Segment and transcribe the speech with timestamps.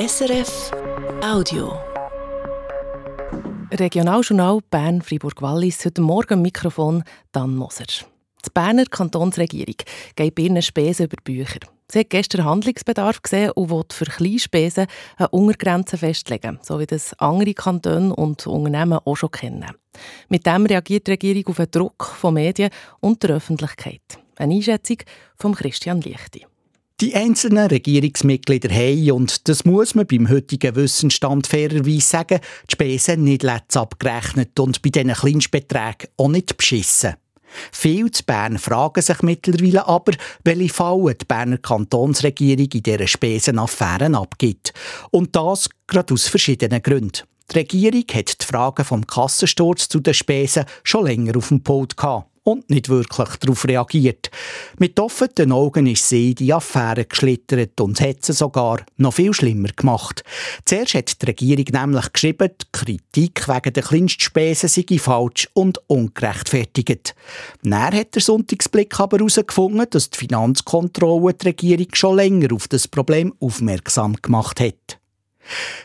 [0.00, 0.70] SRF
[1.22, 1.78] Audio.
[3.70, 7.84] Regionaljournal Bern Fribourg Wallis heute Morgen Mikrofon Dan Moser.
[7.84, 9.74] Die Berner Kantonsregierung
[10.16, 11.60] geht bei Spesen über die Bücher.
[11.92, 14.86] Sie hat gestern Handlungsbedarf gesehen und will für Kleinspesen
[15.18, 19.70] eine Untergrenze festlegen, so wie das andere Kantone und Unternehmen auch schon kennen.
[20.30, 22.70] Mit dem reagiert die Regierung auf den Druck von Medien
[23.00, 24.00] und der Öffentlichkeit.
[24.36, 24.96] Eine Einschätzung
[25.36, 26.46] von Christian Lichti.
[27.00, 33.24] Die einzelnen Regierungsmitglieder haben, und das muss man beim heutigen Wissensstand fairerweise sagen, die Spesen
[33.24, 37.14] nicht letzt abgerechnet und bei diesen Kleinstbeträgen auch nicht beschissen.
[37.72, 40.12] Viele zu Bern fragen sich mittlerweile aber,
[40.44, 44.74] welche Fallen die Berner Kantonsregierung in dieser Spesenaffären abgibt.
[45.10, 47.22] Und das gerade aus verschiedenen Gründen.
[47.50, 51.96] Die Regierung hat die Fragen vom Kassensturz zu den Spesen schon länger auf dem Pult
[51.96, 54.30] gehabt und nicht wirklich darauf reagiert.
[54.78, 59.34] Mit offenen Augen ist sie in die Affäre geschlittert und hat sie sogar noch viel
[59.34, 60.24] schlimmer gemacht.
[60.64, 67.14] Zuerst hat die Regierung nämlich geschrieben, die Kritik wegen der Kleinstspesen sei falsch und ungerechtfertigt.
[67.62, 72.88] Dann hat der Sonntagsblick aber herausgefunden, dass die Finanzkontrolle die Regierung schon länger auf das
[72.88, 74.99] Problem aufmerksam gemacht hat.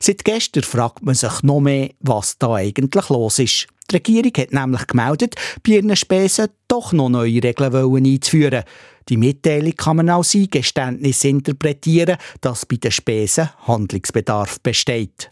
[0.00, 3.66] Seit gestern fragt man sich noch mehr, was da eigentlich los ist.
[3.90, 8.64] Die Regierung hat nämlich gemeldet, bei ihren Spesen doch noch neue Regeln einzuführen.
[9.08, 15.28] Die Mitteilung kann man als Eingeständnis interpretieren, dass bei den Spesen Handlungsbedarf besteht.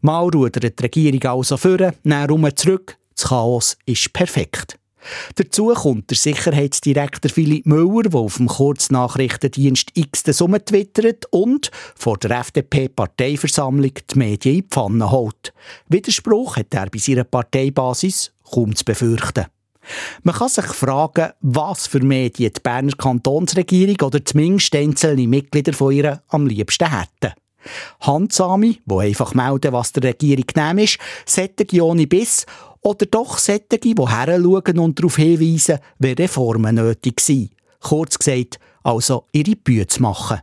[0.00, 2.96] Mal rudert die Regierung also vor, dann zurück.
[3.16, 4.78] Das Chaos ist perfekt.
[5.34, 12.18] Dazu kommt der Sicherheitsdirektor Philipp Müller, der auf dem Kurznachrichtendienst X das twittert und vor
[12.18, 15.52] der FDP-Parteiversammlung die Medien in die Pfanne holt.
[15.88, 19.46] Widerspruch hat er bei seiner Parteibasis kaum zu befürchten.
[20.22, 25.92] Man kann sich fragen, was für Medien die Berner Kantonsregierung oder zumindest einzelne Mitglieder von
[25.92, 27.34] ihr am liebsten hätten.
[28.00, 32.46] Handsame, die einfach melden, was der Regierung genehm ist, sättige ohne Biss
[32.80, 37.50] oder doch solche, die heranschauen und darauf hinweisen, wenn Reformen nötig sind.
[37.80, 40.40] Kurz gesagt, also ihre Bühne zu machen.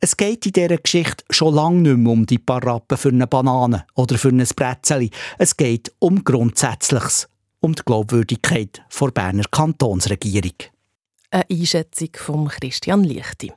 [0.00, 3.86] Es geht in dieser Geschichte schon lange nicht mehr um die Parappen für eine Banane
[3.94, 5.10] oder für ein Bretzeli.
[5.38, 7.28] Es geht um Grundsätzliches,
[7.60, 10.54] um die Glaubwürdigkeit der Berner Kantonsregierung.
[11.30, 13.52] Eine Einschätzung von Christian Lichti.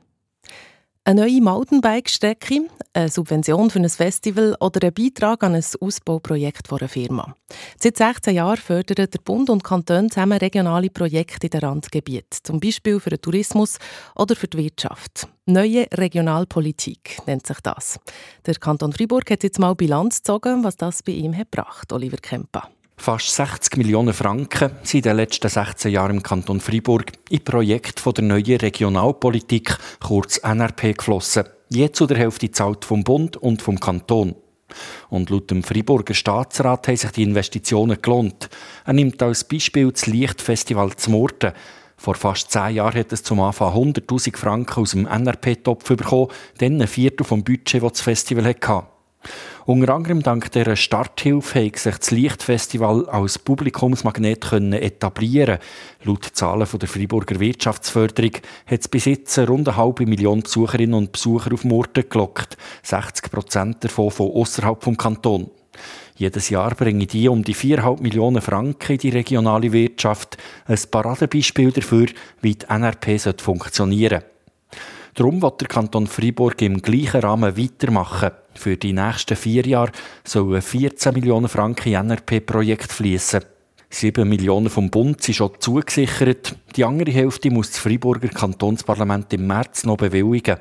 [1.08, 6.90] Eine neue Mountainbike-Strecke, eine Subvention für ein Festival oder ein Beitrag an ein Ausbauprojekt einer
[6.90, 7.36] Firma.
[7.80, 12.60] Seit 16 Jahren fördern der Bund und Kanton zusammen regionale Projekte in den Randgebieten, zum
[12.60, 13.78] Beispiel für den Tourismus
[14.16, 15.28] oder für die Wirtschaft.
[15.46, 18.00] Neue Regionalpolitik nennt sich das.
[18.48, 22.18] Der Kanton Fribourg hat jetzt mal Bilanz gezogen, was das bei ihm hat gebracht, Oliver
[22.18, 22.72] Kemper.
[22.97, 28.11] Fast 60 Millionen Franken sind in den letzten 16 Jahren im Kanton Freiburg in Projekte
[28.13, 31.44] der neuen Regionalpolitik, kurz NRP, geflossen.
[31.69, 34.35] Je zu der Hälfte zahlt vom Bund und vom Kanton.
[35.09, 38.50] Und laut dem Freiburger Staatsrat haben sich die Investitionen gelohnt.
[38.85, 41.53] Er nimmt als Beispiel das Lichtfestival zu Murten.
[41.97, 46.81] Vor fast zehn Jahren hat es zum Anfang 100.000 Franken aus dem NRP-Topf bekommen, dann
[46.81, 48.94] ein Viertel vom Budget, das das Festival hatte.
[49.66, 55.58] Unter anderem dank dieser Starthilfe hat sich das Lichtfestival als Publikumsmagnet etablieren
[56.03, 58.34] Laut Zahlen der Freiburger Wirtschaftsförderung
[58.68, 62.58] hat es bis jetzt rund eine halbe Million Besucherinnen und Besucher auf Murten gelockt.
[62.84, 65.50] 60 Prozent davon von außerhalb vom Kanton.
[66.16, 70.38] Jedes Jahr bringen die um die 4,5 Millionen Franken in die regionale Wirtschaft.
[70.66, 72.07] Ein Paradebeispiel dafür,
[72.42, 74.36] wie die NRP funktionieren sollte.
[75.16, 78.31] Darum wird der Kanton Freiburg im gleichen Rahmen weitermachen.
[78.56, 79.92] Für die nächsten vier Jahre
[80.24, 83.42] sollen 14 Millionen Franken in NRP-Projekt fließen.
[83.90, 86.56] 7 Millionen vom Bund sind schon zugesichert.
[86.76, 90.58] Die andere Hälfte muss das Freiburger Kantonsparlament im März noch bewilligen.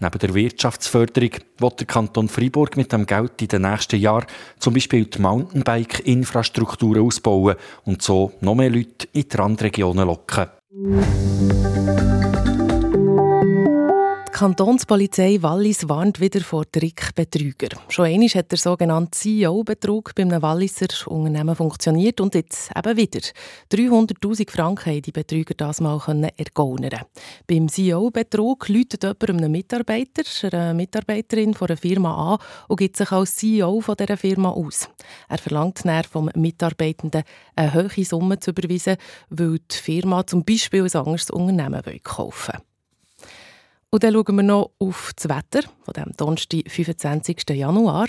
[0.00, 4.26] Neben der Wirtschaftsförderung wird der Kanton Freiburg mit dem Geld in den nächsten Jahren
[4.58, 10.46] zum Beispiel die Mountainbike-Infrastruktur ausbauen und so noch mehr Leute in die Randregionen locken.
[14.34, 17.68] Kantonspolizei Wallis warnt wieder vor Trickbetrüger.
[17.88, 23.20] Schon einmal hat der sogenannte CEO-Betrug bei einem Walliser Unternehmen funktioniert und jetzt eben wieder.
[23.70, 26.00] 300'000 Franken haben die Betrüger das mal
[26.36, 27.02] ergaunern
[27.46, 33.12] Beim CEO-Betrug läutet jemand einem Mitarbeiter, einer Mitarbeiterin von einer Firma an und gibt sich
[33.12, 34.88] als CEO von dieser Firma aus.
[35.28, 37.22] Er verlangt dann vom Mitarbeitenden
[37.54, 38.96] eine hohe Summe zu überweisen,
[39.30, 42.73] weil die Firma zum Beispiel ein anderes Unternehmen kaufen will.
[43.94, 47.50] Und dann schauen wir noch auf das Wetter von dem Donnerstag, 25.
[47.50, 48.08] Januar.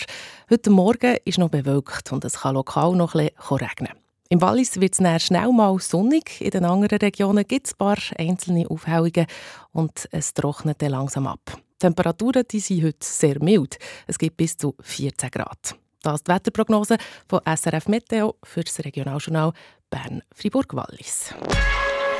[0.49, 3.91] Heute Morgen ist noch bewölkt und es kann lokal noch bisschen regnen.
[4.29, 6.41] Im Wallis wird es schnell mal sonnig.
[6.41, 9.27] In den anderen Regionen gibt es ein paar einzelne Aufhellungen
[9.73, 11.41] und es trocknet dann langsam ab.
[11.53, 13.77] Die Temperaturen die sind heute sehr mild.
[14.07, 15.75] Es gibt bis zu 14 Grad.
[16.01, 16.97] Das ist die Wetterprognose
[17.29, 19.53] von SRF Meteo für das Regionaljournal
[19.91, 21.35] Bern-Fribourg-Wallis.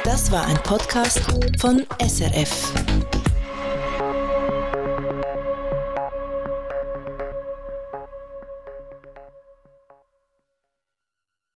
[0.03, 1.19] Das war ein Podcast
[1.59, 3.14] von SRF.